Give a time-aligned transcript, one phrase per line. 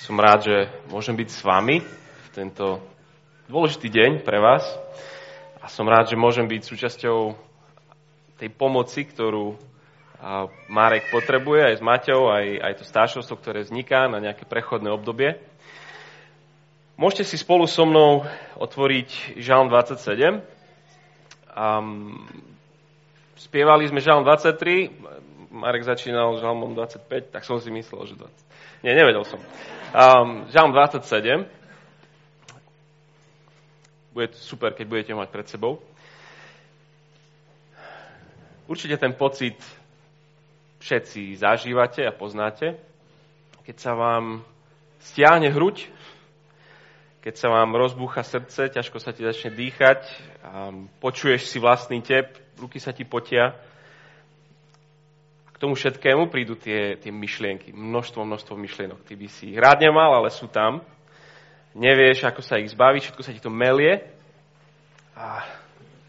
[0.00, 0.56] Som rád, že
[0.88, 2.80] môžem byť s vami v tento
[3.52, 4.64] dôležitý deň pre vás.
[5.60, 7.36] A som rád, že môžem byť súčasťou
[8.40, 9.60] tej pomoci, ktorú
[10.72, 15.36] Marek potrebuje aj s Maťou, aj, aj to staršovstvo, ktoré vzniká na nejaké prechodné obdobie.
[16.96, 18.24] Môžete si spolu so mnou
[18.56, 20.40] otvoriť Žalm 27.
[21.52, 22.24] Um,
[23.36, 28.86] spievali sme Žalm 23, Marek začínal Žalmom 25, tak som si myslel, že 20.
[28.86, 29.42] Nie, nevedel som.
[29.90, 31.42] Um, Žalm 27.
[34.14, 35.82] Bude super, keď budete mať pred sebou.
[38.70, 39.58] Určite ten pocit
[40.78, 42.78] všetci zažívate a poznáte,
[43.66, 44.46] keď sa vám
[45.02, 45.90] stiahne hruď,
[47.20, 50.06] keď sa vám rozbúcha srdce, ťažko sa ti začne dýchať,
[51.02, 53.58] počuješ si vlastný tep, ruky sa ti potia,
[55.60, 57.76] tomu všetkému prídu tie, tie myšlienky.
[57.76, 59.04] Množstvo, množstvo myšlienok.
[59.04, 60.80] Ty by si ich rád nemal, ale sú tam.
[61.76, 64.00] Nevieš, ako sa ich zbaviť, všetko sa ti to melie.
[65.12, 65.44] A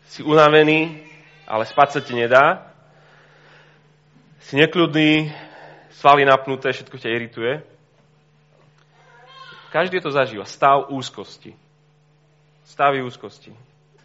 [0.08, 1.04] si unavený,
[1.44, 2.72] ale spať sa ti nedá.
[4.40, 5.30] Si nekľudný,
[6.00, 7.54] svaly napnuté, všetko ťa irituje.
[9.76, 10.48] Každý to zažíva.
[10.48, 11.56] Stav úzkosti.
[12.72, 13.52] Stavy úzkosti.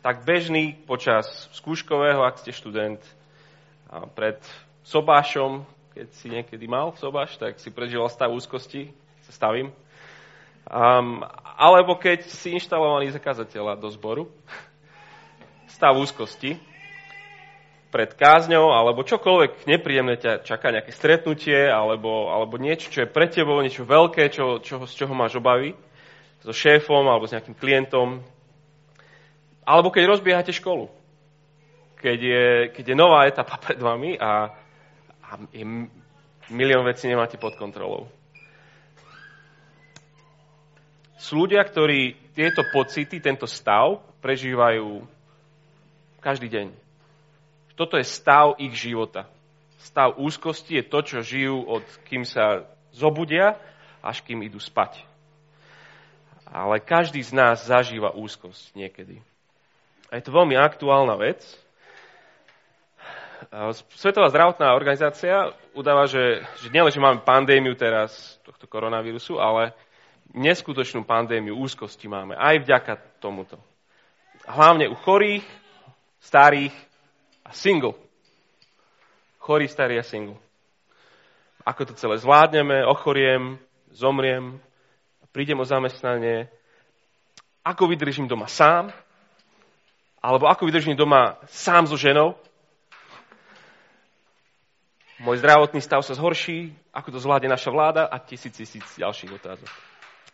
[0.02, 2.98] Tak bežný počas skúškového, ak ste študent,
[4.14, 4.38] pred
[4.86, 8.94] sobášom, keď si niekedy mal sobáš, tak si prežíval stav úzkosti,
[9.26, 9.74] sa stavím.
[10.66, 11.22] Um,
[11.58, 14.30] alebo keď si inštalovaný zakazateľa do zboru,
[15.74, 16.58] stav úzkosti
[17.90, 23.30] pred kázňou, alebo čokoľvek nepríjemné ťa čaká, nejaké stretnutie, alebo, alebo niečo, čo je pre
[23.30, 25.74] tebou, niečo veľké, čo, čo, z čoho máš obavy,
[26.44, 28.22] so šéfom alebo s nejakým klientom,
[29.66, 30.86] alebo keď rozbiehate školu,
[31.98, 34.54] keď je, keď je nová etapa pred vami a
[35.26, 35.34] a
[36.50, 38.06] milión vecí nemáte pod kontrolou.
[41.18, 45.02] Sú ľudia, ktorí tieto pocity, tento stav prežívajú
[46.22, 46.66] každý deň.
[47.74, 49.26] Toto je stav ich života.
[49.82, 53.58] Stav úzkosti je to, čo žijú od kým sa zobudia,
[54.00, 55.02] až kým idú spať.
[56.46, 59.18] Ale každý z nás zažíva úzkosť niekedy.
[60.08, 61.42] A je to veľmi aktuálna vec,
[63.96, 69.76] Svetová zdravotná organizácia udáva, že, že nielen, že máme pandémiu teraz tohto koronavírusu, ale
[70.32, 73.60] neskutočnú pandémiu úzkosti máme aj vďaka tomuto.
[74.48, 75.44] Hlavne u chorých,
[76.22, 76.74] starých
[77.44, 77.94] a single.
[79.38, 80.40] Chorý, starý a single.
[81.66, 83.58] Ako to celé zvládneme, ochoriem,
[83.90, 84.58] zomriem,
[85.34, 86.48] prídem o zamestnanie,
[87.66, 88.94] ako vydržím doma sám,
[90.22, 92.38] alebo ako vydržím doma sám so ženou,
[95.20, 99.70] môj zdravotný stav sa zhorší, ako to zvládne naša vláda a tisíc, tisíc ďalších otázok.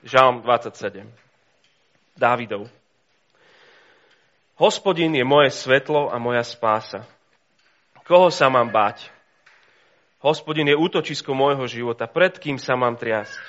[0.02, 1.06] Žalm 27.
[2.18, 2.66] Dávidov.
[4.58, 7.06] Hospodin je moje svetlo a moja spása.
[8.02, 9.10] Koho sa mám báť?
[10.22, 12.06] Hospodin je útočisko môjho života.
[12.06, 13.42] Pred kým sa mám triasť?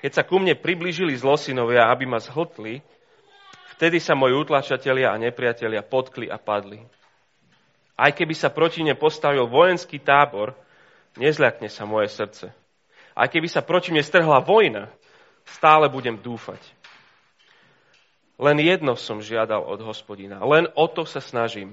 [0.00, 2.84] Keď sa ku mne priblížili zlosinovia, aby ma zhltli,
[3.76, 6.84] vtedy sa moji utlačatelia a nepriatelia potkli a padli.
[7.96, 10.52] Aj keby sa proti mne postavil vojenský tábor,
[11.16, 12.52] nezľakne sa moje srdce.
[13.16, 14.92] Aj keby sa proti mne strhla vojna,
[15.48, 16.60] stále budem dúfať.
[18.36, 20.36] Len jedno som žiadal od hospodina.
[20.44, 21.72] Len o to sa snažím.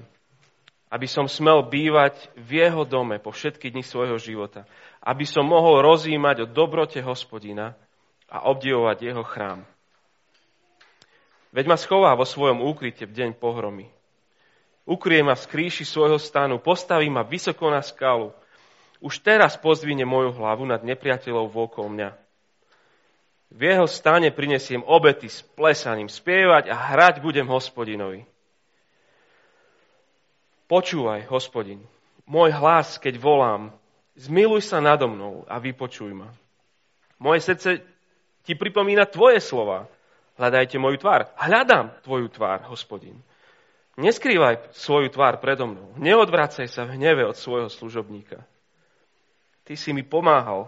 [0.88, 4.64] Aby som smel bývať v jeho dome po všetky dni svojho života.
[5.04, 7.76] Aby som mohol rozímať o dobrote hospodina
[8.32, 9.68] a obdivovať jeho chrám.
[11.52, 13.92] Veď ma schová vo svojom úkryte v deň pohromy.
[14.84, 18.36] Ukrie ma z kríši svojho stanu, postaví ma vysoko na skalu.
[19.00, 22.12] Už teraz pozdvine moju hlavu nad nepriateľov vôkol mňa.
[23.54, 28.26] V jeho stane prinesiem obety s plesaním, spievať a hrať budem hospodinovi.
[30.68, 31.84] Počúvaj, hospodin,
[32.24, 33.70] môj hlas, keď volám,
[34.16, 36.32] zmiluj sa nado mnou a vypočuj ma.
[37.20, 37.84] Moje srdce
[38.44, 39.88] ti pripomína tvoje slova.
[40.34, 41.30] Hľadajte moju tvár.
[41.38, 43.14] Hľadám tvoju tvár, hospodin.
[43.94, 45.94] Neskrývaj svoju tvár predo mnou.
[45.94, 48.42] Neodvracaj sa v hneve od svojho služobníka.
[49.62, 50.66] Ty si mi pomáhal.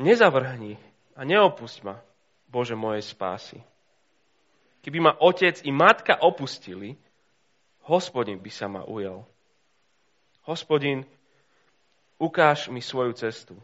[0.00, 0.80] Nezavrhni
[1.12, 2.00] a neopusť ma,
[2.48, 3.60] Bože mojej spásy.
[4.80, 6.96] Keby ma otec i matka opustili,
[7.84, 9.28] hospodin by sa ma ujel.
[10.48, 11.04] Hospodin,
[12.18, 13.54] ukáž mi svoju cestu.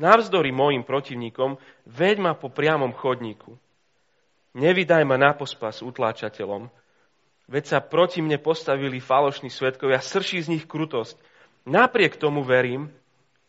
[0.00, 3.58] Navzdory mojim protivníkom, veď ma po priamom chodníku.
[4.56, 6.70] Nevydaj ma na pospas utláčateľom,
[7.48, 11.16] Veď sa proti mne postavili falošní svetkovia, srší z nich krutosť.
[11.64, 12.92] Napriek tomu verím,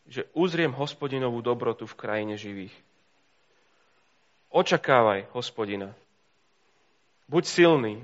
[0.08, 2.72] že uzriem hospodinovú dobrotu v krajine živých.
[4.50, 5.92] Očakávaj hospodina.
[7.28, 7.94] Buď silný.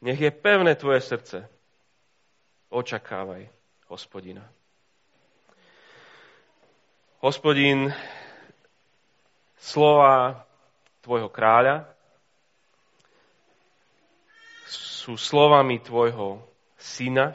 [0.00, 1.44] Nech je pevné tvoje srdce.
[2.70, 3.50] Očakávaj
[3.90, 4.46] hospodina.
[7.18, 7.90] Hospodin,
[9.58, 10.46] slova
[11.02, 11.97] tvojho kráľa
[15.08, 16.36] sú slovami tvojho
[16.76, 17.32] syna.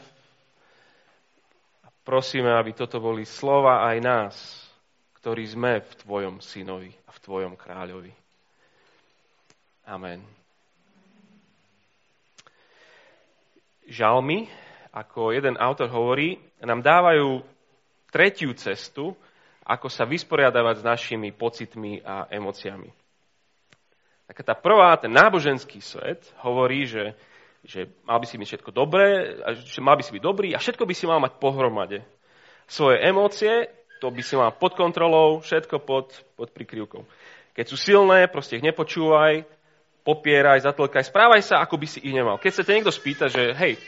[2.05, 4.35] Prosíme, aby toto boli slova aj nás,
[5.17, 8.13] ktorí sme v tvojom synovi a v tvojom kráľovi.
[9.89, 10.21] Amen.
[13.89, 14.53] Žalmy,
[14.93, 17.41] ako jeden autor hovorí, nám dávajú
[18.13, 19.17] tretiu cestu,
[19.65, 22.93] ako sa vysporiadavať s našimi pocitmi a emóciami.
[24.29, 27.17] Taká tá prvá, ten náboženský svet hovorí, že,
[27.63, 30.83] že mal by si byť všetko dobré, že mal by si byť dobrý a všetko
[30.83, 32.03] by si mal mať pohromade.
[32.67, 33.71] Svoje emócie,
[34.03, 37.07] to by si mal pod kontrolou, všetko pod, pod prikryvkou.
[37.55, 39.47] Keď sú silné, proste ich nepočúvaj,
[40.03, 42.35] popieraj, zatlkaj, správaj sa, ako by si ich nemal.
[42.35, 43.79] Keď sa te niekto spýta, že hej,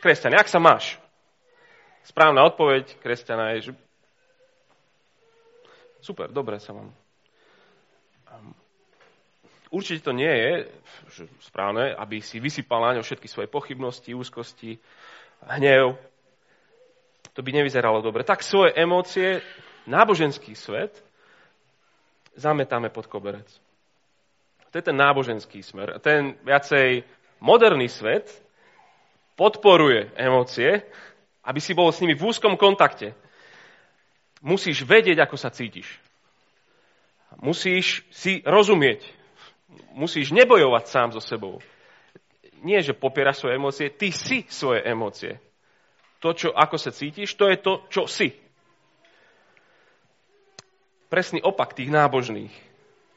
[0.00, 0.96] kresťan, jak sa máš?
[2.04, 3.72] Správna odpoveď kresťana je, že
[6.04, 6.92] Super, dobre sa vám.
[9.74, 10.52] Určite to nie je
[11.42, 14.78] správne, aby si vysypal na ňo všetky svoje pochybnosti, úzkosti,
[15.50, 15.98] hnev.
[17.34, 18.22] To by nevyzeralo dobre.
[18.22, 19.42] Tak svoje emócie,
[19.90, 20.94] náboženský svet,
[22.38, 23.50] zametáme pod koberec.
[24.70, 25.98] To je ten náboženský smer.
[25.98, 27.02] Ten viacej
[27.42, 28.30] moderný svet
[29.34, 30.86] podporuje emócie,
[31.42, 33.18] aby si bol s nimi v úzkom kontakte
[34.44, 35.88] musíš vedieť, ako sa cítiš.
[37.40, 39.02] Musíš si rozumieť.
[39.94, 41.58] Musíš nebojovať sám so sebou.
[42.64, 45.40] Nie, že popieraš svoje emócie, ty si svoje emócie.
[46.24, 48.32] To, čo, ako sa cítiš, to je to, čo si.
[51.12, 52.54] Presný opak tých nábožných.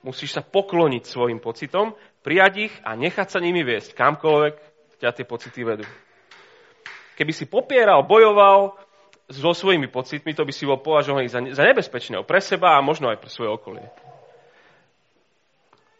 [0.03, 4.55] Musíš sa pokloniť svojim pocitom, prijať ich a nechať sa nimi viesť kamkoľvek
[4.99, 5.85] ťa tie pocity vedú.
[7.17, 8.77] Keby si popieral, bojoval,
[9.27, 13.19] so svojimi pocitmi, to by si bol považovaný za, nebezpečného pre seba a možno aj
[13.19, 13.83] pre svoje okolie.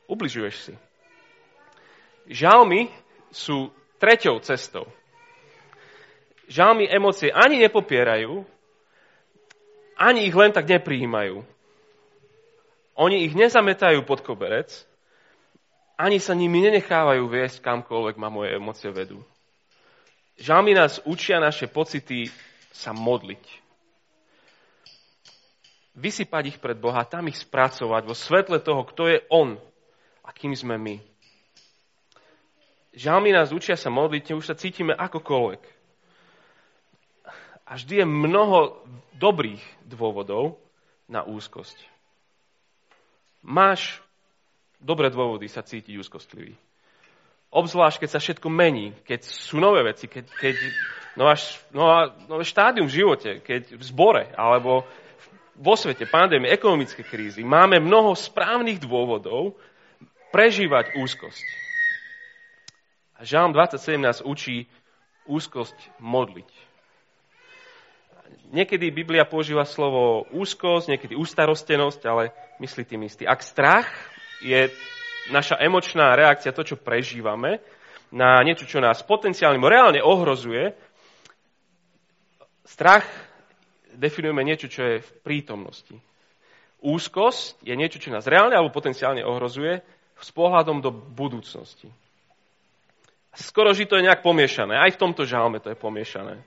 [0.07, 0.73] Ubližuješ si.
[2.31, 2.91] Žalmy
[3.31, 4.87] sú treťou cestou.
[6.47, 8.47] Žalmy emócie ani nepopierajú,
[9.99, 11.43] ani ich len tak nepриjímajú.
[12.97, 14.71] Oni ich nezametajú pod koberec,
[15.99, 19.19] ani sa nimi nenechávajú viesť kamkoľvek ma moje emócie vedú.
[20.37, 22.29] Žalmy nás učia naše pocity
[22.69, 23.41] sa modliť.
[25.97, 29.57] Vysypať ich pred Boha, tam ich spracovať vo svetle toho, kto je On
[30.27, 30.99] a kým sme my.
[32.91, 35.61] Žalmy nás učia sa modliť, už sa cítime akokoľvek.
[37.67, 38.83] A vždy je mnoho
[39.15, 40.59] dobrých dôvodov
[41.07, 41.77] na úzkosť.
[43.47, 44.03] Máš
[44.83, 46.55] dobré dôvody sa cítiť úzkostlivý.
[47.47, 50.55] Obzvlášť, keď sa všetko mení, keď sú nové veci, keď, keď
[51.15, 51.35] nová,
[51.71, 54.83] nová, nové štádium v živote, keď v zbore alebo
[55.57, 59.57] vo svete pandémie, ekonomické krízy, máme mnoho správnych dôvodov
[60.31, 61.45] prežívať úzkosť.
[63.17, 64.69] A Žalm 27 nás učí
[65.25, 66.49] úzkosť modliť.
[68.53, 72.31] Niekedy Biblia používa slovo úzkosť, niekedy ústarostenosť, ale
[72.63, 73.27] myslí tým istý.
[73.27, 73.87] Ak strach
[74.39, 74.71] je
[75.31, 77.59] naša emočná reakcia, to, čo prežívame,
[78.07, 80.71] na niečo, čo nás potenciálne, reálne ohrozuje,
[82.67, 83.07] Strach
[83.95, 85.95] definujeme niečo, čo je v prítomnosti.
[86.83, 89.79] Úzkosť je niečo, čo nás reálne alebo potenciálne ohrozuje
[90.21, 91.89] s pohľadom do budúcnosti.
[93.37, 94.73] Skoro, že to je nejak pomiešané.
[94.73, 96.41] Aj v tomto žalme to je pomiešané.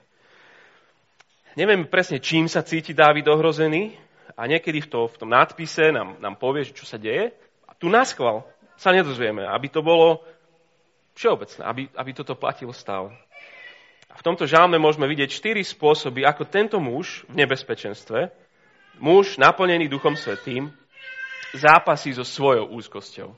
[1.55, 3.95] Neviem presne, čím sa cíti Dávid ohrozený
[4.35, 7.31] a niekedy v, to, v tom nadpise nám, nám povie, čo sa deje.
[7.67, 8.43] A tu náskval
[8.75, 10.23] sa nedozvieme, aby to bolo
[11.15, 13.15] všeobecné, aby, aby toto platilo stále.
[14.11, 18.31] A v tomto žalme môžeme vidieť štyri spôsoby, ako tento muž v nebezpečenstve,
[18.99, 20.75] muž naplnený Duchom Svetým,
[21.55, 23.31] zápasí so svojou úzkosťou.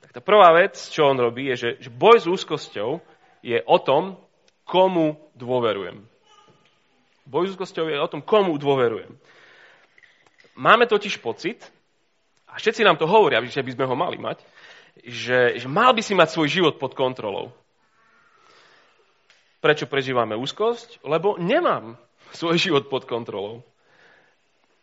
[0.00, 3.00] Tak tá prvá vec, čo on robí, je, že, boj s úzkosťou
[3.44, 4.16] je o tom,
[4.64, 6.02] komu dôverujem.
[7.28, 9.14] Boj s úzkosťou je o tom, komu dôverujem.
[10.56, 11.62] Máme totiž pocit,
[12.50, 14.42] a všetci nám to hovoria, že by sme ho mali mať,
[15.06, 17.54] že, že mal by si mať svoj život pod kontrolou.
[19.62, 21.04] Prečo prežívame úzkosť?
[21.06, 21.94] Lebo nemám
[22.34, 23.62] svoj život pod kontrolou.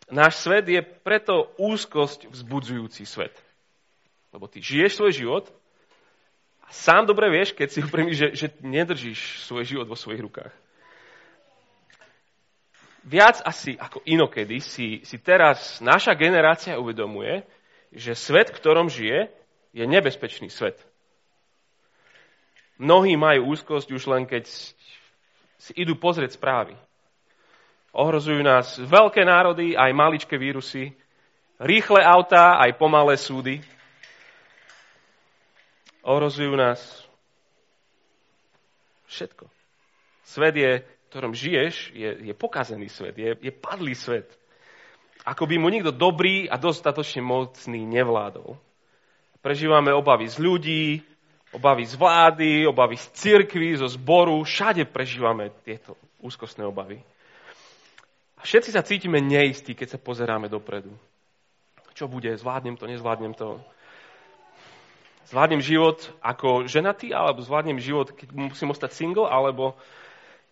[0.08, 3.36] Náš svet je preto úzkosť vzbudzujúci svet.
[4.38, 5.46] Lebo ty žiješ svoj život
[6.62, 10.54] a sám dobre vieš, keď si upremíš, že, že nedržíš svoj život vo svojich rukách.
[13.02, 17.42] viac asi ako inokedy si, si teraz naša generácia uvedomuje,
[17.90, 19.34] že svet, v ktorom žije,
[19.74, 20.78] je nebezpečný svet.
[22.78, 24.46] Mnohí majú úzkosť už len keď
[25.58, 26.78] si idú pozrieť správy.
[27.90, 30.94] Ohrozujú nás veľké národy, aj maličké vírusy,
[31.58, 33.66] rýchle autá, aj pomalé súdy.
[36.08, 36.80] Ohrozujú nás
[39.12, 39.52] všetko.
[40.24, 44.28] Svet je v ktorom žiješ, je, je pokazený svet, je, je padlý svet.
[45.24, 48.56] Ako by mu nikto dobrý a dostatočne mocný nevládol.
[49.40, 50.86] Prežívame obavy z ľudí,
[51.56, 57.00] obavy z vlády, obavy z cirkvy, zo zboru, všade prežívame tieto úzkostné obavy.
[58.38, 60.92] A všetci sa cítime neistí, keď sa pozeráme dopredu.
[61.96, 62.30] Čo bude?
[62.38, 63.58] Zvládnem to, nezvládnem to.
[65.28, 69.76] Zvládnem život ako ženatý, alebo zvládnem život, keď musím ostať single, alebo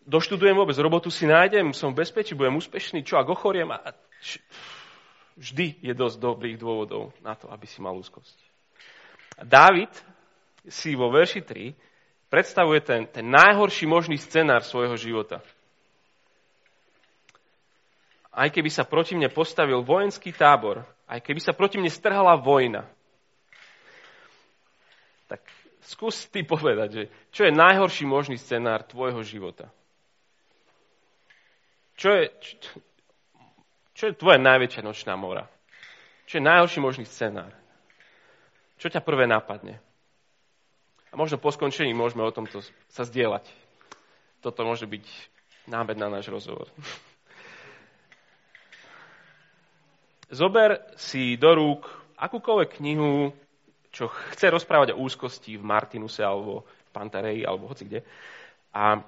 [0.04, 3.72] doštudujem vôbec robotu, si nájdem, som v bezpečí, budem úspešný, čo ak ochoriem.
[3.72, 3.96] A
[5.40, 8.36] vždy je dosť dobrých dôvodov na to, aby si mal úzkosť.
[9.40, 9.92] A Dávid
[10.68, 11.72] si vo verši 3
[12.28, 15.40] predstavuje ten, ten najhorší možný scenár svojho života.
[18.36, 22.84] Aj keby sa proti mne postavil vojenský tábor, aj keby sa proti mne strhala vojna,
[25.26, 25.42] tak
[25.86, 27.04] skús ty povedať, že
[27.34, 29.70] čo je najhorší možný scenár tvojho života.
[31.96, 32.82] Čo je, čo,
[33.96, 35.48] čo je tvoja najväčšia nočná mora?
[36.28, 37.56] Čo je najhorší možný scenár?
[38.76, 39.80] Čo ťa prvé napadne?
[41.10, 42.60] A možno po skončení môžeme o tomto
[42.92, 43.48] sa zdieľať.
[44.44, 45.06] Toto môže byť
[45.72, 46.68] nábed na náš rozhovor.
[50.36, 51.88] Zober si do rúk
[52.20, 53.32] akúkoľvek knihu,
[53.96, 58.04] čo chce rozprávať o úzkosti v Martinuse alebo v Pantareji alebo hoci kde.
[58.76, 59.00] A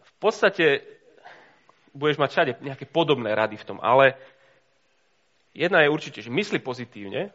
[0.00, 0.80] v podstate
[1.92, 4.16] budeš mať všade nejaké podobné rady v tom, ale
[5.52, 7.28] jedna je určite, že mysli pozitívne,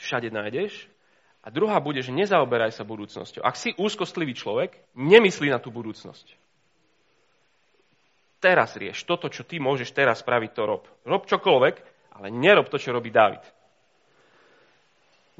[0.00, 0.88] čo všade nájdeš,
[1.40, 3.40] a druhá bude, že nezaoberaj sa budúcnosťou.
[3.40, 6.36] Ak si úzkostlivý človek, nemyslí na tú budúcnosť.
[8.40, 9.04] Teraz rieš.
[9.08, 10.84] Toto, čo ty môžeš teraz spraviť, to rob.
[11.04, 11.74] Rob čokoľvek,
[12.20, 13.40] ale nerob to, čo robí David.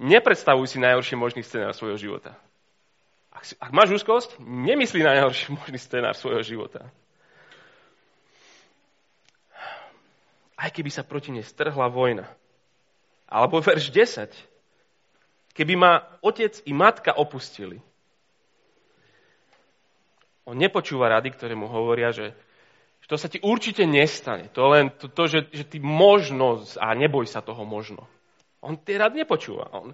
[0.01, 2.33] Nepredstavuj si najhorší možný scenár svojho života.
[3.29, 6.89] Ak, si, ak máš úzkosť, nemyslí na najhorší možný scenár svojho života.
[10.61, 12.29] aj keby sa proti nej strhla vojna.
[13.25, 15.57] Alebo verš 10.
[15.57, 17.81] Keby ma otec i matka opustili.
[20.45, 22.37] On nepočúva rady, ktoré mu hovoria, že,
[23.09, 24.53] to sa ti určite nestane.
[24.53, 28.05] To len to, to že, že ty možno, a neboj sa toho možno.
[28.61, 29.73] On tie rady nepočúva.
[29.73, 29.93] On,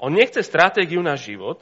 [0.00, 1.60] on nechce stratégiu na život,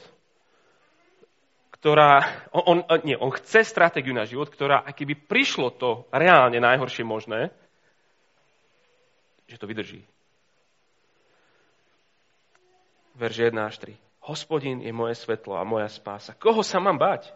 [1.84, 6.56] ktorá, on, on, nie, on chce stratégiu na život, ktorá, ak keby prišlo to reálne
[6.56, 7.52] najhoršie možné,
[9.44, 10.00] že to vydrží.
[13.20, 14.00] Verž 1 až 3.
[14.24, 16.32] Hospodin je moje svetlo a moja spása.
[16.32, 17.28] Koho sa mám bať?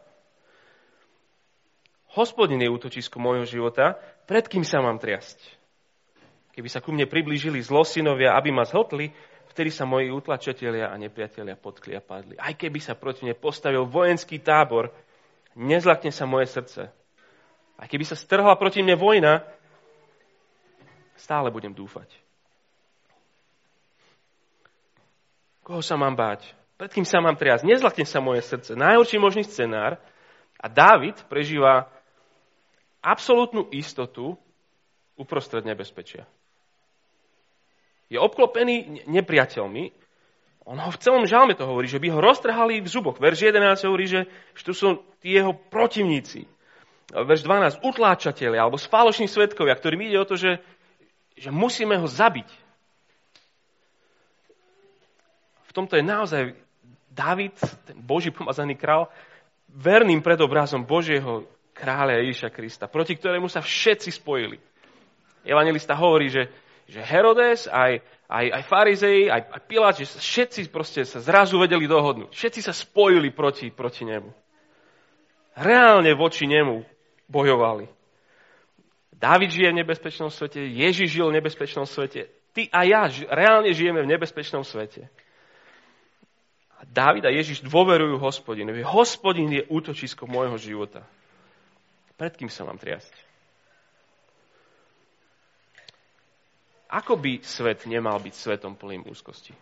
[2.17, 5.58] Hospodin je útočisko môjho života, pred kým sa mám triasť?
[6.59, 9.15] Keby sa ku mne priblížili zlosinovia, aby ma zhotli,
[9.55, 12.35] vtedy sa moji utlačatelia a nepriatelia potkli a padli.
[12.35, 14.91] Aj keby sa proti mne postavil vojenský tábor,
[15.55, 16.91] nezlakne sa moje srdce.
[17.79, 19.47] Aj keby sa strhla proti mne vojna,
[21.15, 22.11] stále budem dúfať.
[25.63, 26.43] Koho sa mám báť?
[26.75, 27.63] Pred kým sa mám triasť?
[27.63, 28.75] Nezlakne sa moje srdce.
[28.75, 29.95] Najhorší možný scenár.
[30.59, 31.87] A Dávid prežíva
[32.99, 34.35] absolútnu istotu
[35.15, 36.27] uprostred nebezpečia.
[38.09, 39.93] Je obklopený nepriateľmi.
[40.69, 43.17] On ho v celom žalme to hovorí, že by ho roztrhali v zuboch.
[43.17, 44.21] Verš 11 hovorí, že,
[44.61, 46.45] tu sú tí jeho protivníci.
[47.09, 50.61] Verš 12, utláčatelia alebo spáloční svetkovia, ktorým ide o to, že,
[51.41, 52.49] že musíme ho zabiť.
[55.69, 56.43] V tomto je naozaj
[57.09, 57.57] David,
[57.89, 59.09] ten Boží pomazaný král,
[59.73, 64.61] verným predobrazom Božieho kráľa Ježiša Krista, proti ktorému sa všetci spojili.
[65.49, 66.53] Evangelista hovorí, že,
[66.89, 68.01] že Herodes, aj,
[68.33, 72.33] aj, aj farizei, aj, aj Pilát, že všetci proste sa zrazu vedeli dohodnúť.
[72.33, 74.33] Všetci sa spojili proti, proti nemu.
[75.53, 76.81] Reálne voči nemu
[77.29, 77.93] bojovali.
[79.13, 84.01] Dávid žije v nebezpečnom svete, Ježiš žil v nebezpečnom svete, ty a ja reálne žijeme
[84.07, 85.11] v nebezpečnom svete.
[86.79, 88.87] A Dávid a Ježiš dôverujú hospodinovi.
[88.87, 91.03] Hospodin je útočisko môjho života.
[92.15, 93.28] Pred kým sa mám triasť?
[96.89, 99.53] Ako by svet nemal byť svetom plným úzkosti?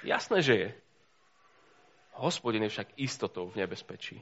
[0.00, 0.70] Jasné, že je.
[2.16, 4.16] Hospodin je však istotou v nebezpečí.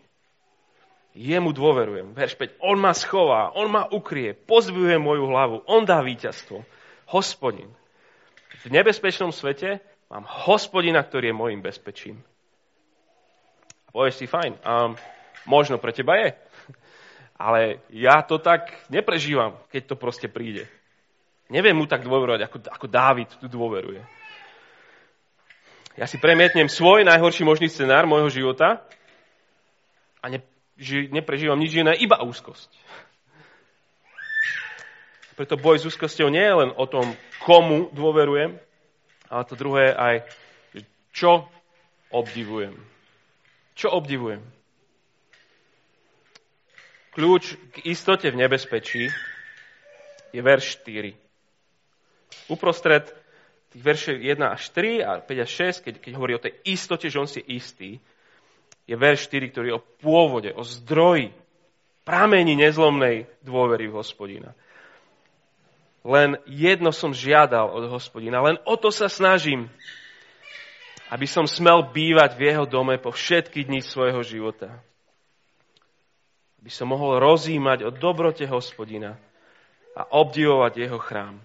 [1.15, 2.11] Jemu dôverujem.
[2.11, 2.59] Verš 5.
[2.67, 6.67] On ma schová, on ma ukrie, pozvuje moju hlavu, on dá víťazstvo.
[7.15, 7.71] Hospodin.
[8.67, 9.79] V nebezpečnom svete
[10.11, 12.19] mám hospodina, ktorý je môjim bezpečím.
[13.87, 14.99] A povieš si, fajn, um,
[15.47, 16.35] možno pre teba je.
[17.47, 20.67] Ale ja to tak neprežívam, keď to proste príde.
[21.53, 24.01] Neviem mu tak dôverovať, ako, ako Dávid tu dôveruje.
[25.95, 28.83] Ja si premietnem svoj najhorší možný scenár môjho života
[30.19, 30.43] a ne,
[30.75, 32.73] ži, neprežívam nič iné, iba úzkosť.
[35.35, 38.59] Preto boj s úzkosťou nie je len o tom, komu dôverujem,
[39.31, 40.17] ale to druhé aj,
[41.15, 41.47] čo
[42.11, 42.75] obdivujem.
[43.75, 44.43] Čo obdivujem?
[47.15, 49.11] Kľúč k istote v nebezpečí
[50.35, 51.24] je verš 4.
[52.49, 53.09] Uprostred
[53.75, 55.50] tých veršov 1 až 3 a 5 až
[55.81, 57.91] 6, keď, keď hovorí o tej istote, že on si je istý,
[58.85, 61.33] je verš 4, ktorý je o pôvode, o zdroji,
[62.05, 64.53] pramení nezlomnej dôvery v hospodina.
[66.05, 69.73] Len jedno som žiadal od hospodina, len o to sa snažím,
[71.09, 74.85] aby som smel bývať v jeho dome po všetky dni svojho života.
[76.61, 79.17] Aby som mohol rozímať o dobrote hospodina
[79.97, 81.41] a obdivovať jeho chrám.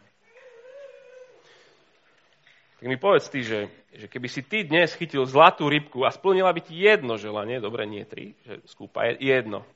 [2.80, 6.48] Tak mi povedz ty, že, že keby si ty dnes chytil zlatú rybku a splnila
[6.56, 9.68] by ti jedno želanie, dobre, nie tri, že skúpa jedno.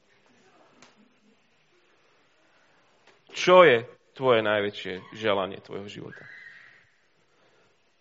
[3.36, 3.84] Čo je
[4.16, 6.24] tvoje najväčšie želanie tvojho života?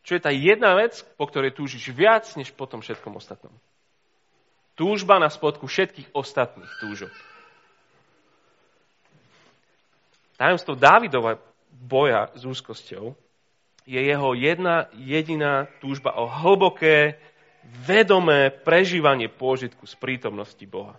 [0.07, 3.55] Čo je tá jedna vec, po ktorej túžiš viac, než po tom všetkom ostatnom?
[4.79, 7.11] Túžba na spodku všetkých ostatných túžok.
[10.39, 11.43] Tajomstvo Dávidova
[11.75, 13.19] boja s úzkosťou
[13.87, 17.19] je jeho jedna jediná túžba o hlboké,
[17.63, 20.99] vedomé prežívanie pôžitku z prítomnosti Boha.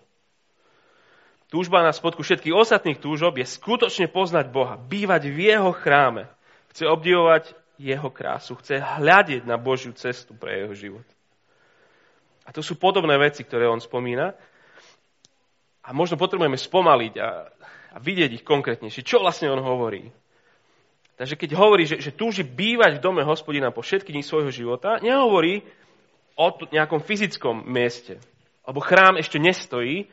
[1.52, 6.26] Túžba na spodku všetkých ostatných túžob je skutočne poznať Boha, bývať v jeho chráme.
[6.74, 11.08] Chce obdivovať jeho krásu, chce hľadiť na Božiu cestu pre jeho život.
[12.44, 14.34] A to sú podobné veci, ktoré on spomína.
[15.84, 17.30] A možno potrebujeme spomaliť a,
[17.94, 19.06] a vidieť ich konkrétnejšie.
[19.06, 20.10] Čo vlastne on hovorí?
[21.14, 24.98] Takže keď hovorí, že, že túži bývať v dome hospodina po všetky dní svojho života,
[24.98, 25.62] nehovorí
[26.34, 28.18] o nejakom fyzickom mieste.
[28.66, 30.10] Lebo chrám ešte nestojí,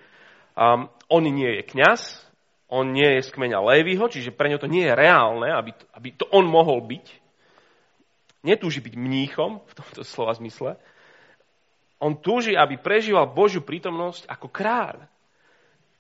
[0.53, 2.31] um, on nie je kňaz,
[2.71, 5.85] on nie je z kmeňa Lévyho, čiže pre ňo to nie je reálne, aby to,
[5.97, 7.07] aby to on mohol byť.
[8.45, 10.77] Netúži byť mníchom v tomto slova zmysle.
[12.01, 15.05] On túži, aby prežíval Božiu prítomnosť ako kráľ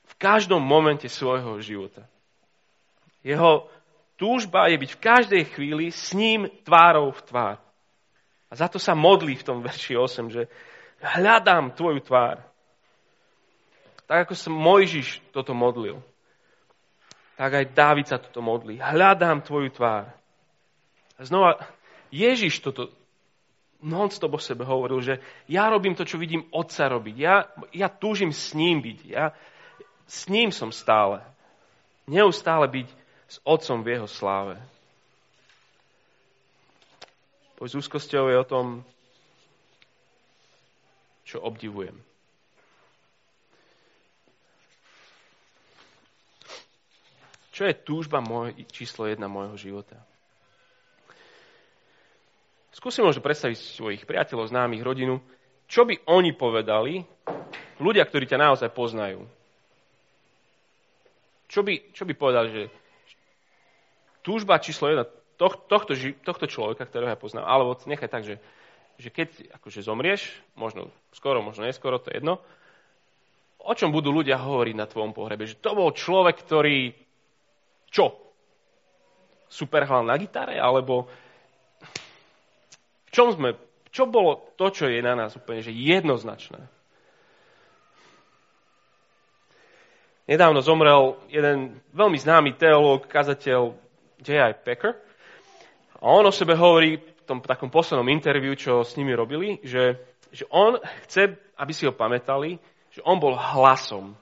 [0.08, 2.08] v každom momente svojho života.
[3.20, 3.68] Jeho
[4.20, 7.56] túžba je byť v každej chvíli s ním tvárou v tvár.
[8.50, 10.52] A za to sa modlí v tom verši 8, že
[11.00, 12.44] hľadám tvoju tvár.
[14.04, 16.04] Tak ako sa Mojžiš toto modlil,
[17.40, 18.76] tak aj Dávid sa toto modlí.
[18.76, 20.12] Hľadám tvoju tvár.
[21.16, 21.56] A znova,
[22.12, 22.92] Ježiš toto
[23.80, 25.14] non-stop o sebe hovoril, že
[25.48, 27.16] ja robím to, čo vidím Otca robiť.
[27.16, 28.98] Ja, ja túžim s ním byť.
[29.08, 29.32] Ja,
[30.04, 31.24] s ním som stále.
[32.04, 32.99] Neustále byť
[33.30, 34.58] s Otcom v jeho sláve.
[37.54, 38.66] Boj s úzkosťou je o tom,
[41.22, 41.94] čo obdivujem.
[47.54, 50.00] Čo je túžba môj, číslo jedna môjho života?
[52.74, 55.20] Skúsim možno predstaviť svojich priateľov, známych, rodinu.
[55.68, 57.04] Čo by oni povedali,
[57.78, 59.22] ľudia, ktorí ťa naozaj poznajú?
[61.46, 62.62] Čo by, čo by povedali, že
[64.20, 65.06] túžba číslo jedna
[65.40, 68.36] tohto, tohto človeka, ktorého ja poznám, alebo nechaj tak, že,
[69.00, 72.40] že keď akože zomrieš, možno skoro, možno neskoro, to je jedno,
[73.60, 75.48] o čom budú ľudia hovoriť na tvojom pohrebe?
[75.48, 76.92] Že to bol človek, ktorý
[77.92, 78.16] čo?
[79.50, 80.56] Super hral na gitare?
[80.56, 81.10] Alebo
[83.04, 83.58] v čom sme,
[83.90, 86.62] čo bolo to, čo je na nás úplne že jednoznačné?
[90.30, 93.74] Nedávno zomrel jeden veľmi známy teológ, kazateľ
[94.20, 94.54] J.I.
[94.60, 94.94] Packer.
[96.00, 100.00] A on o sebe hovorí v tom takom poslednom interviu, čo s nimi robili, že,
[100.32, 102.56] že on chce, aby si ho pamätali,
[102.92, 104.16] že on bol hlasom.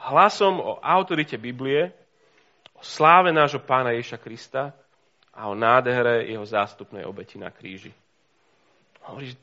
[0.00, 1.92] Hlasom o autorite Biblie,
[2.74, 4.72] o sláve nášho pána Ježa Krista
[5.36, 7.92] a o nádhere jeho zástupnej obeti na kríži.
[9.06, 9.36] Hovorí,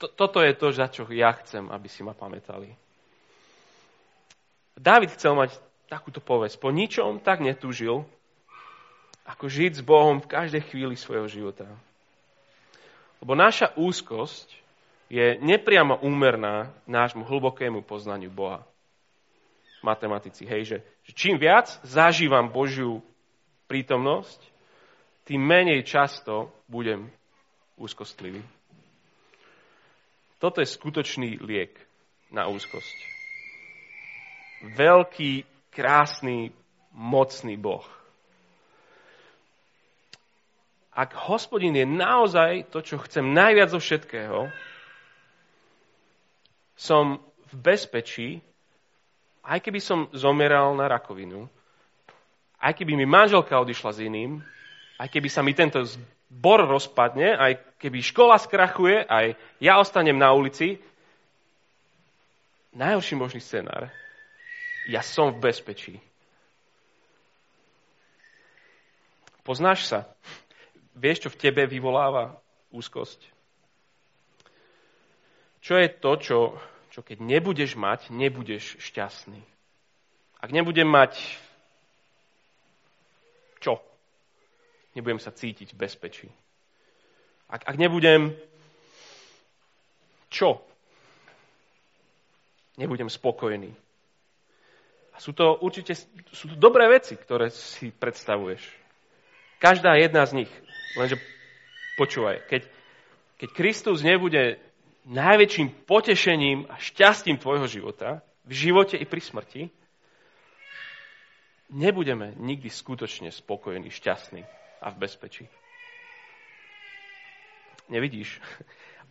[0.00, 2.72] to, toto je to, za čo ja chcem, aby si ma pamätali.
[4.80, 6.56] Dávid chcel mať takúto povesť.
[6.56, 8.06] Po ničom tak netúžil,
[9.40, 11.64] ako žiť s Bohom v každej chvíli svojho života.
[13.24, 14.52] Lebo naša úzkosť
[15.08, 18.68] je nepriamo úmerná nášmu hlbokému poznaniu Boha.
[19.80, 23.00] matematici, hej, že, že čím viac zažívam Božiu
[23.64, 24.44] prítomnosť,
[25.24, 27.08] tým menej často budem
[27.80, 28.44] úzkostlivý.
[30.36, 31.80] Toto je skutočný liek
[32.28, 32.98] na úzkosť.
[34.76, 36.52] Veľký, krásny,
[36.92, 37.99] mocný Boh.
[40.90, 44.50] Ak hospodin je naozaj to, čo chcem najviac zo všetkého,
[46.74, 48.28] som v bezpečí,
[49.46, 51.46] aj keby som zomeral na rakovinu,
[52.60, 54.42] aj keby mi manželka odišla s iným,
[55.00, 60.34] aj keby sa mi tento zbor rozpadne, aj keby škola skrachuje, aj ja ostanem na
[60.34, 60.76] ulici,
[62.76, 63.88] najhorší možný scenár,
[64.90, 65.94] ja som v bezpečí.
[69.40, 70.06] Poznáš sa?
[71.00, 72.36] Vieš, čo v tebe vyvoláva
[72.76, 73.24] úzkosť?
[75.64, 76.38] Čo je to, čo,
[76.92, 79.40] čo keď nebudeš mať, nebudeš šťastný?
[80.44, 81.16] Ak nebudem mať
[83.64, 83.80] čo?
[84.92, 86.28] Nebudem sa cítiť v bezpečí.
[87.48, 88.36] Ak, ak nebudem
[90.28, 90.60] čo?
[92.76, 93.72] Nebudem spokojný.
[95.12, 95.96] A sú to určite
[96.32, 98.64] sú to dobré veci, ktoré si predstavuješ.
[99.60, 100.52] Každá jedna z nich.
[100.98, 101.16] Lenže
[101.94, 102.66] počúvaj, keď,
[103.38, 104.58] keď Kristus nebude
[105.06, 109.62] najväčším potešením a šťastím tvojho života, v živote i pri smrti,
[111.70, 114.42] nebudeme nikdy skutočne spokojní, šťastní
[114.82, 115.44] a v bezpečí.
[117.90, 118.42] Nevidíš?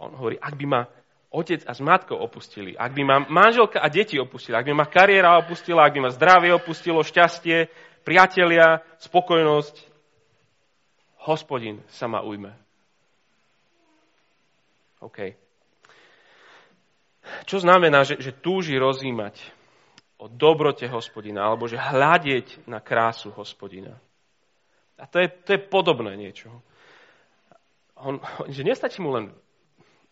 [0.04, 0.82] On hovorí, ak by ma
[1.30, 4.88] otec a s matkou opustili, ak by ma manželka a deti opustili, ak by ma
[4.88, 7.70] kariéra opustila, ak by ma zdravie opustilo, šťastie,
[8.08, 9.89] priatelia, spokojnosť,
[11.30, 12.50] hospodin sa ma ujme.
[15.06, 15.38] OK.
[17.46, 19.38] Čo znamená, že, že túži rozímať
[20.20, 23.96] o dobrote hospodina, alebo že hľadieť na krásu hospodina.
[25.00, 26.52] A to je, to je podobné niečo.
[27.96, 28.20] On,
[28.52, 29.32] že nestačí mu len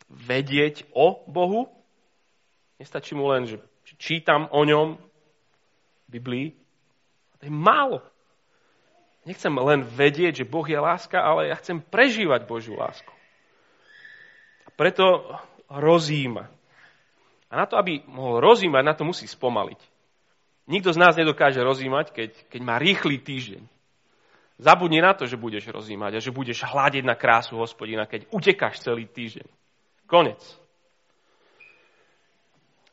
[0.07, 1.67] vedieť o Bohu,
[2.79, 3.59] nestačí mu len, že
[3.99, 4.95] čítam o ňom
[6.07, 6.47] v Biblii.
[7.39, 7.99] To je málo.
[9.27, 13.11] Nechcem len vedieť, že Boh je láska, ale ja chcem prežívať Božiu lásku.
[14.63, 15.27] A preto
[15.67, 16.47] rozíma.
[17.51, 19.79] A na to, aby mohol rozímať, na to musí spomaliť.
[20.71, 23.63] Nikto z nás nedokáže rozímať, keď, keď má rýchly týždeň.
[24.63, 28.79] Zabudni na to, že budeš rozímať a že budeš hľadiť na krásu hospodina, keď utekáš
[28.79, 29.47] celý týždeň.
[30.07, 30.39] Konec.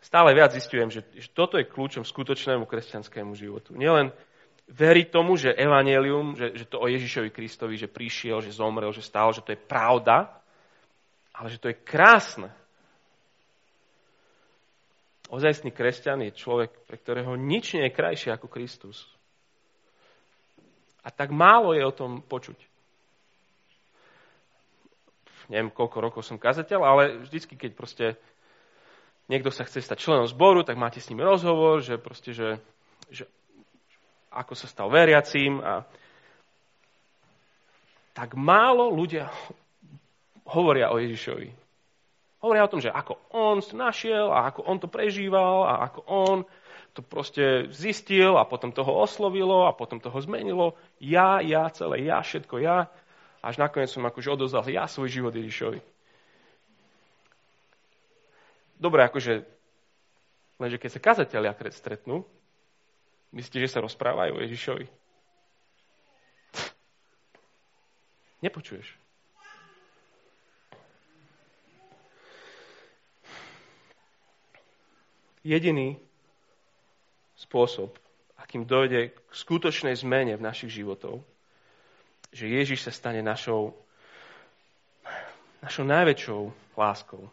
[0.03, 3.73] Stále viac zistujem, že, že toto je kľúčom skutočnému kresťanskému životu.
[3.79, 4.11] Nielen
[4.69, 9.05] veriť tomu, že evanelium, že, že to o Ježišovi Kristovi, že prišiel, že zomrel, že
[9.05, 10.33] stál, že to je pravda,
[11.37, 12.49] ale že to je krásne,
[15.33, 19.09] Ozajstný kresťan je človek, pre ktorého nič nie je krajšie ako Kristus.
[21.01, 22.57] A tak málo je o tom počuť.
[25.49, 28.07] Neviem, koľko rokov som kazateľ, ale vždycky, keď proste
[29.29, 32.63] niekto sa chce stať členom zboru, tak máte s ním rozhovor, že proste, že,
[33.13, 33.29] že
[34.35, 35.87] ako sa stal veriacím a
[38.15, 39.31] tak málo ľudia
[40.47, 41.51] hovoria o Ježišovi.
[42.45, 46.39] Hovoria o tom, že ako on našiel a ako on to prežíval a ako on
[46.95, 50.79] to proste zistil a potom toho oslovilo a potom toho zmenilo.
[51.03, 52.87] Ja, ja, celé ja, všetko ja.
[53.43, 55.83] Až nakoniec som akože odozdal ja svoj život Ježišovi.
[58.79, 59.43] Dobre, akože,
[60.63, 62.23] lenže keď sa kazatelia stretnú,
[63.35, 64.87] myslíte, že sa rozprávajú Ježišovi?
[68.41, 69.05] Nepočuješ.
[75.45, 76.01] jediný
[77.37, 77.93] spôsob,
[78.41, 81.21] akým dojde k skutočnej zmene v našich životov,
[82.33, 83.77] že Ježiš sa stane našou,
[85.61, 86.41] našou najväčšou
[86.75, 87.29] láskou.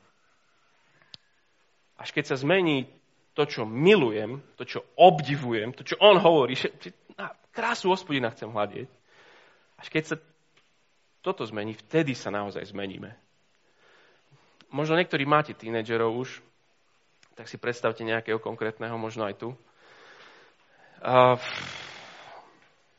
[1.98, 2.92] Až keď sa zmení
[3.32, 6.60] to, čo milujem, to, čo obdivujem, to, čo on hovorí,
[7.16, 8.90] na krásu hospodina chcem hľadieť,
[9.80, 10.16] až keď sa
[11.22, 13.14] toto zmení, vtedy sa naozaj zmeníme.
[14.72, 16.30] Možno niektorí máte tínedžerov už,
[17.36, 19.50] tak si predstavte nejakého konkrétneho, možno aj tu.
[21.02, 21.36] A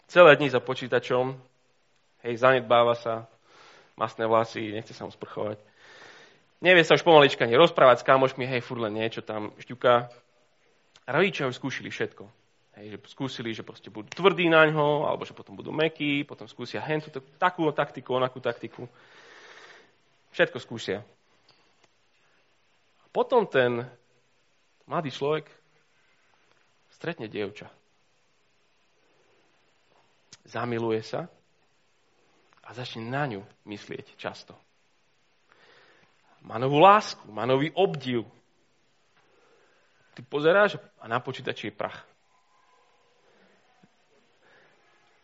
[0.08, 1.36] celé dni za počítačom,
[2.26, 3.26] hej, zanedbáva sa,
[3.96, 5.60] masné vlasy, nechce sa mu sprchovať.
[6.62, 9.94] Nevie sa už pomalička ani rozprávať s kamošmi, hej, furt len niečo tam šťuká.
[11.02, 12.22] A rodičia už skúšili všetko.
[12.78, 16.46] Hej, že skúsili, že proste budú tvrdí na ňo, alebo že potom budú mekí, potom
[16.46, 18.86] skúsia hentu, takú taktiku, onakú taktiku.
[20.30, 21.02] Všetko skúsia.
[23.10, 23.84] Potom ten
[24.86, 25.50] mladý človek
[26.94, 27.68] stretne dievča.
[30.46, 31.26] Zamiluje sa
[32.62, 34.54] a začne na ňu myslieť často.
[36.42, 38.26] Má novú lásku, má nový obdiv.
[40.12, 42.04] Ty pozeráš a na počítači je prach.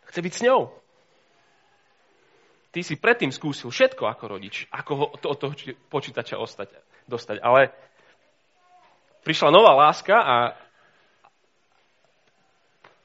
[0.09, 0.73] Chce byť s ňou.
[2.73, 5.53] Ty si predtým skúsil všetko ako rodič, ako ho od toho
[5.93, 6.73] počítača ostať,
[7.11, 7.43] dostať.
[7.45, 7.73] Ale
[9.27, 10.37] prišla nová láska a,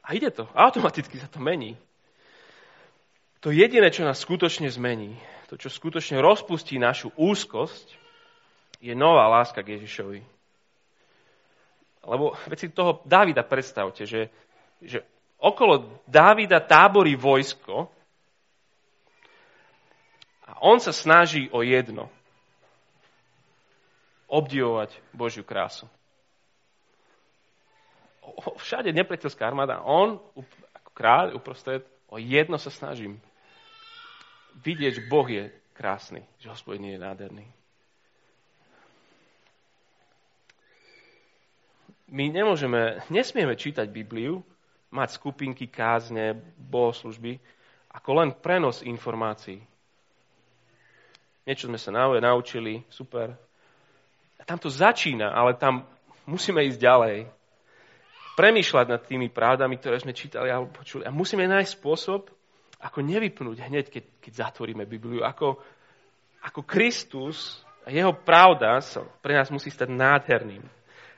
[0.03, 0.47] a ide to.
[0.55, 1.75] Automaticky sa to mení.
[3.43, 5.19] To jediné, čo nás skutočne zmení,
[5.51, 8.02] to, čo skutočne rozpustí našu úzkosť,
[8.83, 10.19] je nová láska k Ježišovi.
[12.03, 14.27] Lebo veď si toho Dávida predstavte, že,
[14.83, 14.99] že
[15.39, 17.87] okolo Dávida táborí vojsko
[20.43, 22.11] a on sa snaží o jedno.
[24.27, 25.87] Obdivovať Božiu krásu.
[28.59, 29.79] Všade nepriateľská armáda.
[29.87, 30.19] On,
[30.75, 33.21] ako kráľ uprostred, o jedno sa snažím
[34.59, 37.45] vidieť, že Boh je krásny, že hospodin je nádherný.
[42.11, 44.43] My nemôžeme, nesmieme čítať Bibliu,
[44.93, 47.39] mať skupinky, kázne, bohoslužby,
[47.93, 49.61] ako len prenos informácií.
[51.43, 53.35] Niečo sme sa naučili, super.
[54.39, 55.83] A tam to začína, ale tam
[56.27, 57.17] musíme ísť ďalej.
[58.33, 61.05] Premýšľať nad tými pravdami, ktoré sme čítali alebo počuli.
[61.05, 62.31] A musíme nájsť spôsob,
[62.83, 65.23] ako nevypnúť hneď, keď, keď zatvoríme Bibliu.
[65.23, 65.59] Ako,
[66.43, 68.79] ako Kristus a jeho pravda
[69.23, 70.63] pre nás musí stať nádherným.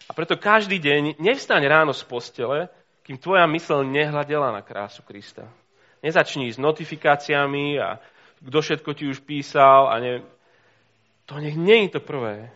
[0.05, 2.69] A preto každý deň nevstaň ráno z postele,
[3.05, 5.49] kým tvoja mysl nehľadela na krásu Krista.
[6.01, 7.97] Nezačni s notifikáciami a
[8.41, 10.13] kto všetko ti už písal a ne...
[11.25, 12.53] To nech nie je to prvé.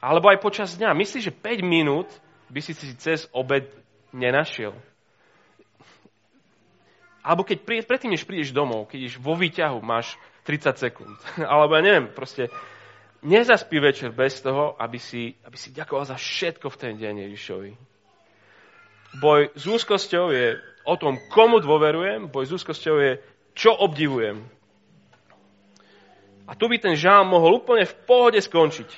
[0.00, 0.92] Alebo aj počas dňa.
[0.92, 2.08] Myslíš, že 5 minút
[2.52, 3.68] by si si cez obed
[4.12, 4.76] nenašiel?
[7.20, 10.16] Alebo keď prí, predtým, než prídeš domov, keď ješ vo výťahu, máš
[10.48, 11.16] 30 sekúnd.
[11.52, 12.48] Alebo ja neviem, proste
[13.22, 17.72] nezaspí večer bez toho, aby si, aby si ďakoval za všetko v ten deň Ježišovi.
[19.20, 20.56] Boj s úzkosťou je
[20.86, 23.12] o tom, komu dôverujem, boj s úzkosťou je,
[23.52, 24.46] čo obdivujem.
[26.46, 28.90] A tu by ten žám mohol úplne v pohode skončiť.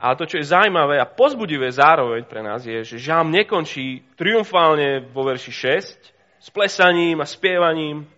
[0.00, 5.04] Ale to, čo je zaujímavé a pozbudivé zároveň pre nás, je, že žám nekončí triumfálne
[5.12, 8.08] vo verši 6, s plesaním a spievaním.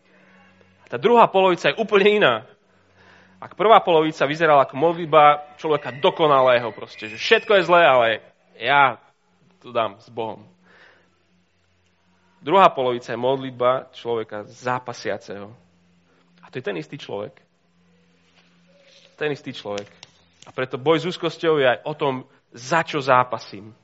[0.86, 2.34] Tá druhá polovica je úplne iná.
[3.42, 8.08] Ak prvá polovica vyzerala ako modlitba človeka dokonalého, proste, že všetko je zlé, ale
[8.54, 9.02] ja
[9.58, 10.46] to dám s Bohom.
[12.38, 15.50] Druhá polovica je modlitba človeka zápasiaceho.
[16.38, 17.34] A to je ten istý človek.
[19.18, 19.90] Ten istý človek.
[20.46, 22.14] A preto boj s úzkosťou je aj o tom,
[22.54, 23.74] za čo zápasím.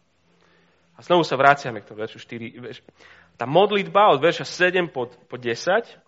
[0.95, 3.39] A znovu sa vraciame k tomu veršu 4.
[3.39, 5.99] Tá modlitba od verša 7 po, po 10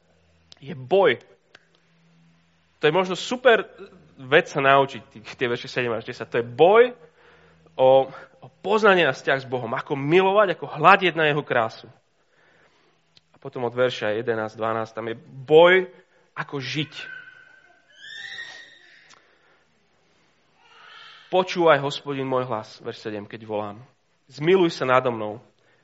[0.63, 1.19] je boj.
[2.81, 3.69] To je možno super
[4.21, 6.29] vec sa naučiť, tie verše 7 až 10.
[6.29, 6.83] To je boj
[7.77, 8.09] o,
[8.41, 9.73] o poznanie a vzťah s Bohom.
[9.73, 11.89] Ako milovať, ako hľadieť na jeho krásu.
[13.33, 15.89] A potom od verša 11, 12 tam je boj,
[16.37, 16.93] ako žiť.
[21.31, 23.79] Počúvaj, hospodin, môj hlas, verš 7, keď volám.
[24.27, 25.39] Zmiluj sa nado mnou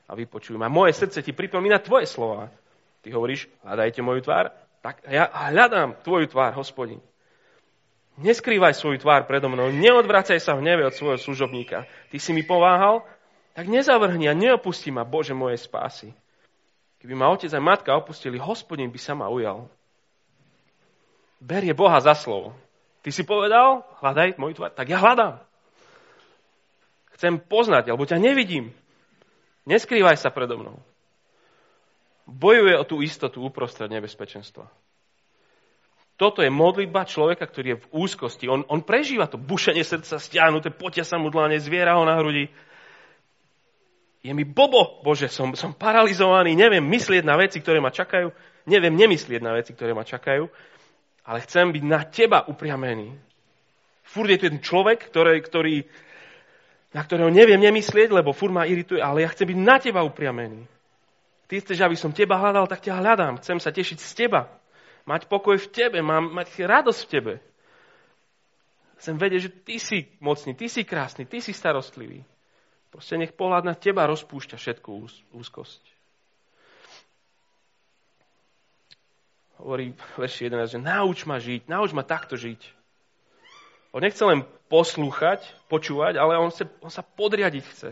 [0.07, 0.67] a vypočuj ma.
[0.67, 2.51] Moje srdce ti pripomína tvoje slova.
[2.99, 4.51] Ty hovoríš, hľadajte moju tvár.
[4.81, 7.01] Tak ja hľadám tvoju tvár, hospodin.
[8.17, 11.85] Neskrývaj svoju tvár predo mnou, neodvracaj sa v neve od svojho služobníka.
[12.09, 13.05] Ty si mi pováhal,
[13.53, 16.17] tak nezavrhni a neopusti ma, Bože mojej spásy.
[16.97, 19.69] Keby ma otec a matka opustili, hospodin by sa ma ujal.
[21.37, 22.57] Berie Boha za slovo.
[23.05, 25.37] Ty si povedal, hľadaj moju tvár, tak ja hľadám.
[27.13, 28.73] Chcem poznať, alebo ťa nevidím.
[29.69, 30.77] Neskrývaj sa predo mnou.
[32.27, 34.67] Bojuje o tú istotu uprostred nebezpečenstva.
[36.17, 38.49] Toto je modlitba človeka, ktorý je v úzkosti.
[38.49, 42.49] On, on prežíva to bušenie srdca, stiahnuté, potia sa mu dlane, zviera ho na hrudi.
[44.25, 48.33] Je mi bobo, Bože, som, som paralizovaný, neviem myslieť na veci, ktoré ma čakajú,
[48.65, 50.49] neviem nemyslieť na veci, ktoré ma čakajú,
[51.23, 53.13] ale chcem byť na teba upriamený.
[54.01, 55.75] Furt je tu ten človek, ktorý, ktorý
[56.97, 60.65] na ktorého neviem nemyslieť, lebo furt ma irituje, ale ja chcem byť na teba upriamený.
[61.47, 63.39] Ty chceš, aby som teba hľadal, tak ťa hľadám.
[63.39, 64.51] Chcem sa tešiť z teba.
[65.07, 67.33] Mať pokoj v tebe, mám, mať radosť v tebe.
[68.99, 72.27] Chcem vedieť, že ty si mocný, ty si krásny, ty si starostlivý.
[72.91, 75.83] Proste nech pohľad na teba rozpúšťa všetku úz, úzkosť.
[79.63, 82.61] Hovorí verši 11, že nauč ma žiť, nauč ma takto žiť.
[83.95, 87.91] On nechce len poslúchať, počúvať, ale on, sa, on sa podriadiť chce.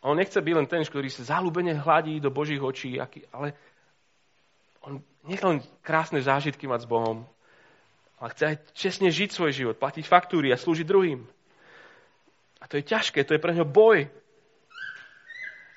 [0.00, 3.52] On nechce byť len ten, ktorý sa zalúbene hladí do Božích očí, ale
[4.80, 7.28] on nechce len krásne zážitky mať s Bohom,
[8.16, 11.20] ale chce aj čestne žiť svoj život, platiť faktúry a slúžiť druhým.
[12.60, 14.08] A to je ťažké, to je pre neho boj.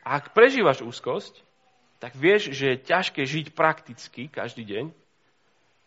[0.03, 1.43] A ak prežívaš úzkosť,
[2.03, 4.85] tak vieš, že je ťažké žiť prakticky každý deň,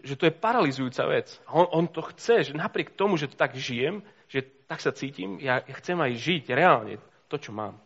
[0.01, 1.37] že to je paralizujúca vec.
[1.49, 4.97] A on, on to chce, že napriek tomu, že to tak žijem, že tak sa
[4.97, 6.97] cítim, ja, ja chcem aj žiť reálne
[7.29, 7.77] to, čo mám.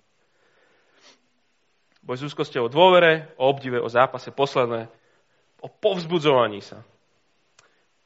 [2.01, 4.89] Boj s úzkosťou o dôvere, o obdive, o zápase, posledné,
[5.61, 6.81] o povzbudzovaní sa.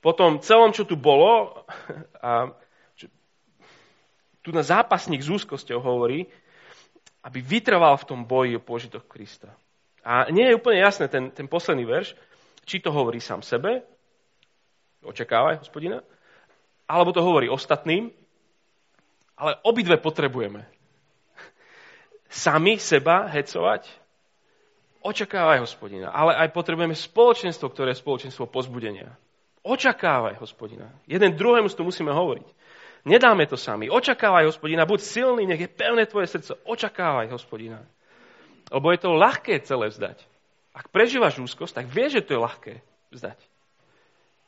[0.02, 1.64] Potom celom, čo tu bolo,
[2.20, 2.52] a
[4.44, 6.28] tu na zápasník s úzkosťou hovorí,
[7.24, 9.48] aby vytrval v tom boji o požitok Krista.
[10.04, 12.12] A nie je úplne jasné ten, ten posledný verš,
[12.68, 13.80] či to hovorí sám sebe,
[15.00, 16.04] očakávaj hospodina,
[16.85, 18.12] alebo to hovorí ostatným,
[19.40, 20.68] ale obidve potrebujeme.
[22.35, 23.87] Sami seba hecovať,
[25.07, 29.14] očakávaj hospodina, ale aj potrebujeme spoločenstvo, ktoré je spoločenstvo pozbudenia.
[29.62, 30.90] Očakávaj hospodina.
[31.07, 32.42] Jeden druhému to musíme hovoriť.
[33.07, 33.87] Nedáme to sami.
[33.87, 36.59] Očakávaj hospodina, buď silný, nech je pevné tvoje srdce.
[36.66, 37.79] Očakávaj hospodina.
[38.66, 40.18] Lebo je to ľahké celé vzdať.
[40.75, 42.75] Ak prežívaš úzkosť, tak vieš, že to je ľahké
[43.14, 43.38] vzdať.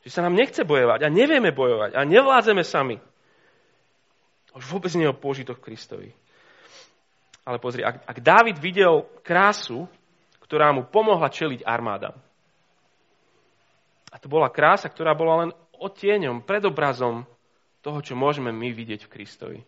[0.03, 2.99] Že sa nám nechce bojovať a nevieme bojovať a nevládzeme sami.
[4.51, 6.11] Už vôbec nie o pôžitok Kristovi.
[7.47, 9.87] Ale pozri, ak, ak Dávid videl krásu,
[10.43, 12.15] ktorá mu pomohla čeliť armádam.
[14.11, 17.23] A to bola krása, ktorá bola len odtieňom, predobrazom
[17.79, 19.59] toho, čo môžeme my vidieť v Kristovi,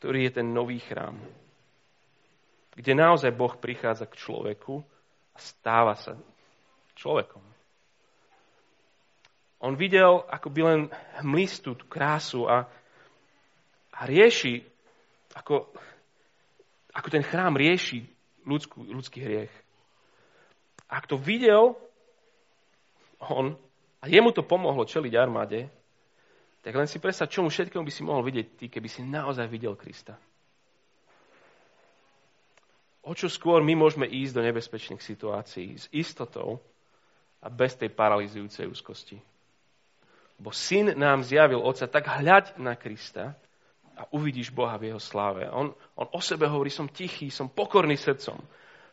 [0.00, 1.20] ktorý je ten nový chrám,
[2.72, 4.80] kde naozaj Boh prichádza k človeku
[5.36, 6.16] a stáva sa
[6.96, 7.44] človekom.
[9.60, 10.80] On videl by len
[11.20, 12.64] hmlistú tú krásu a,
[13.92, 14.64] a rieši,
[15.36, 15.68] ako,
[17.00, 18.04] ako ten chrám rieši
[18.44, 19.54] ľudskú, ľudský hriech.
[20.84, 21.80] Ak to videl
[23.24, 23.56] on,
[24.00, 25.72] a jemu to pomohlo čeliť armáde,
[26.60, 29.72] tak len si predstav, čomu všetkému by si mohol vidieť ty, keby si naozaj videl
[29.80, 30.20] Krista.
[33.00, 36.60] O čo skôr my môžeme ísť do nebezpečných situácií s istotou
[37.40, 39.16] a bez tej paralizujúcej úzkosti.
[40.36, 43.40] Bo syn nám zjavil Otca, tak hľaď na Krista
[44.00, 45.44] a uvidíš Boha v jeho sláve.
[45.52, 48.40] On, on o sebe hovorí, som tichý, som pokorný srdcom.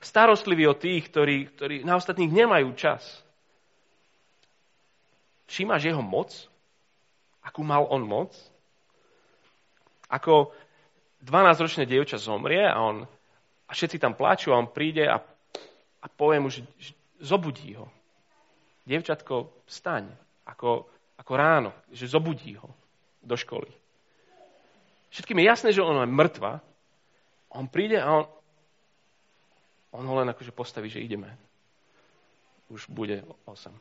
[0.03, 3.23] Starostlivý o tých, ktorí, ktorí na ostatných nemajú čas.
[5.47, 6.35] Všímaš jeho moc?
[7.39, 8.35] Akú mal on moc?
[10.11, 10.51] Ako
[11.23, 13.07] 12-ročné dievča zomrie a, on,
[13.63, 15.23] a všetci tam plačú a on príde a,
[16.03, 16.91] a povie mu, že, že
[17.23, 17.87] zobudí ho.
[18.83, 20.11] Dievčatko, staň.
[20.47, 22.67] Ako, ako ráno, že zobudí ho
[23.23, 23.86] do školy.
[25.09, 26.59] Všetkým je jasné, že ona je mŕtva.
[27.53, 28.25] On príde a on,
[29.95, 31.31] on ho len akože postaví, že ideme.
[32.67, 33.71] Už bude 8.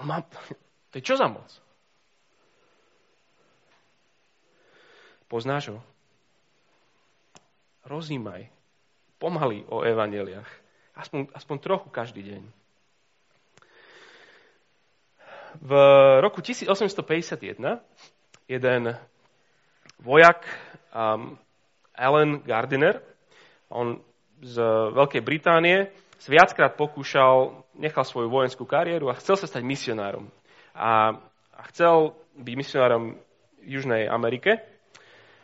[0.00, 0.24] On má,
[0.90, 1.48] to je čo za moc?
[5.28, 5.78] Poznáš ho?
[7.84, 8.48] Rozímaj
[9.22, 10.50] pomaly o evaneliách.
[10.98, 12.42] Aspoň, aspoň trochu každý deň.
[15.62, 15.72] V
[16.18, 17.78] roku 1851
[18.50, 18.82] jeden
[20.02, 20.42] vojak
[20.90, 21.38] um,
[21.94, 22.98] Alan Gardiner,
[23.70, 24.02] on
[24.42, 24.58] z
[24.92, 25.88] Veľkej Británie,
[26.18, 30.30] sa viackrát pokúšal, nechal svoju vojenskú kariéru a chcel sa stať misionárom.
[30.74, 31.18] A,
[31.54, 33.18] a chcel byť misionárom
[33.62, 34.58] v Južnej Amerike.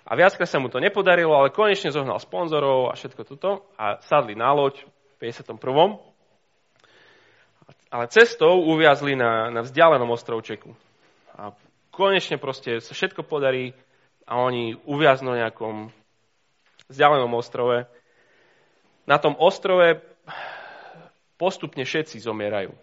[0.08, 4.38] A viackrát sa mu to nepodarilo, ale konečne zohnal sponzorov a všetko toto a sadli
[4.38, 4.82] na loď
[5.18, 5.58] v 51.
[7.88, 10.72] Ale cestou uviazli na, na vzdialenom ostrovčeku.
[11.36, 11.52] A
[11.90, 13.74] konečne proste sa všetko podarí
[14.28, 15.88] a oni uviaznú na nejakom
[16.92, 17.88] vzdialenom ostrove.
[19.08, 20.04] Na tom ostrove
[21.40, 22.76] postupne všetci zomierajú.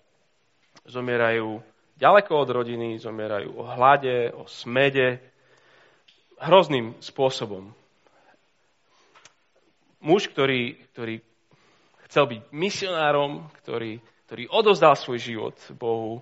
[0.90, 1.62] Zomierajú
[2.02, 5.22] ďaleko od rodiny, zomierajú o hlade, o smede,
[6.42, 7.70] hrozným spôsobom.
[10.02, 11.22] Muž, ktorý, ktorý
[12.10, 16.22] chcel byť misionárom, ktorý, ktorý odozdal svoj život Bohu,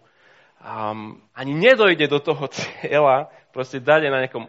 [0.64, 4.48] um, ani nedojde do toho cieľa, proste dade na nejakom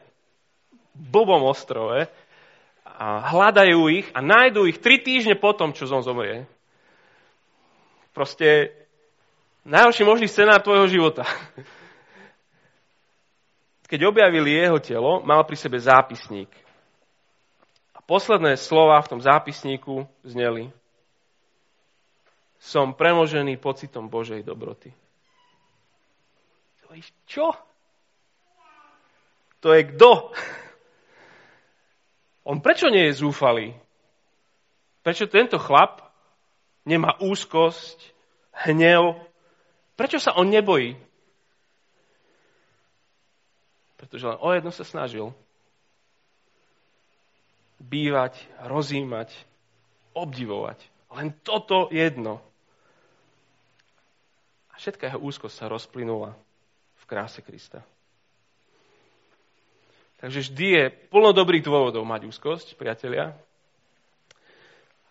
[0.95, 2.07] blbom ostrove
[2.86, 6.47] a hľadajú ich a nájdú ich tri týždne potom, čo zom zomrie.
[8.14, 8.70] Proste
[9.66, 11.26] najhorší možný scenár tvojho života.
[13.95, 16.51] keď objavili jeho telo, mal pri sebe zápisník.
[17.95, 20.74] A posledné slova v tom zápisníku zneli
[22.59, 24.90] Som premožený pocitom Božej dobroty.
[27.26, 27.55] Čo?
[29.61, 30.30] To je kto?
[32.45, 33.72] On prečo nie je zúfalý?
[35.01, 36.05] Prečo tento chlap
[36.84, 37.97] nemá úzkosť,
[38.68, 39.16] hnev?
[39.97, 40.97] Prečo sa on nebojí?
[43.97, 45.32] Pretože len o jedno sa snažil.
[47.80, 49.32] Bývať, rozímať,
[50.12, 50.80] obdivovať.
[51.16, 52.45] Len toto jedno.
[54.72, 56.36] A všetká jeho úzkosť sa rozplynula
[57.01, 57.80] v kráse Krista.
[60.25, 63.37] Takže vždy je plno dobrých dôvodov mať úzkosť, priatelia.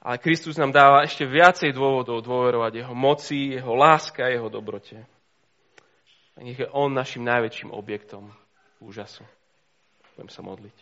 [0.02, 5.06] Ale Kristus nám dáva ešte viacej dôvodov dôverovať jeho moci, jeho láska jeho dobrote.
[6.34, 8.34] A nech je on našim najväčším objektom
[8.82, 9.22] úžasu.
[10.18, 10.78] Budem sa modliť.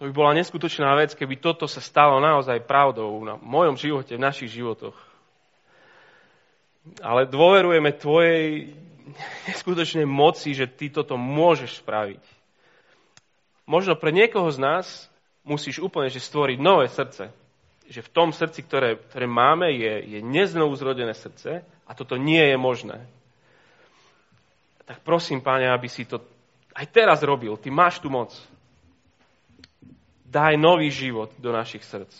[0.00, 4.24] To by bola neskutočná vec, keby toto sa stalo naozaj pravdou na mojom živote, v
[4.24, 5.05] našich životoch.
[7.02, 8.72] Ale dôverujeme Tvojej
[9.50, 12.22] neskutočnej moci, že Ty toto môžeš spraviť.
[13.66, 14.86] Možno pre niekoho z nás
[15.42, 17.30] musíš úplne že stvoriť nové srdce
[17.86, 22.42] že v tom srdci, ktoré, ktoré máme, je, je neznovu zrodené srdce a toto nie
[22.42, 22.98] je možné.
[24.86, 26.22] Tak prosím, páne, aby si to
[26.74, 27.58] aj teraz robil.
[27.58, 28.34] Ty máš tu moc.
[30.26, 32.12] Daj nový život do našich srdc.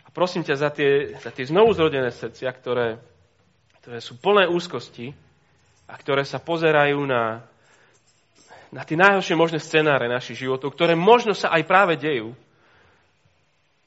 [0.11, 2.99] prosím ťa za tie, za tie znovu zrodené srdcia, ktoré,
[3.83, 5.11] ktoré sú plné úzkosti
[5.87, 7.43] a ktoré sa pozerajú na,
[8.71, 12.31] na tie najhoršie možné scenáre našich životov, ktoré možno sa aj práve dejú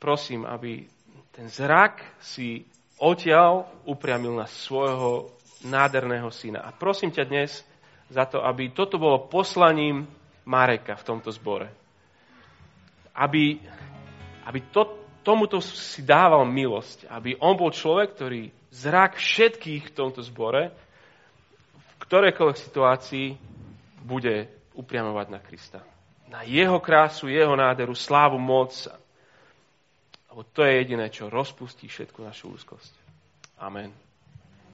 [0.05, 0.85] prosím, aby
[1.33, 2.61] ten zrak si
[3.01, 5.33] odtiaľ upriamil na svojho
[5.65, 6.61] nádherného syna.
[6.61, 7.65] A prosím ťa dnes
[8.13, 10.05] za to, aby toto bolo poslaním
[10.45, 11.73] Mareka v tomto zbore.
[13.17, 13.57] Aby,
[14.45, 17.09] aby to, tomuto si dával milosť.
[17.09, 20.71] Aby on bol človek, ktorý zrak všetkých v tomto zbore
[21.75, 23.27] v ktorejkoľvek situácii
[24.05, 24.47] bude
[24.77, 25.81] upriamovať na Krista.
[26.29, 28.77] Na jeho krásu, jeho náderu, slávu, moc
[30.35, 32.91] lebo to je jediné, čo rozpustí všetku našu úzkosť.
[33.63, 34.04] Amen.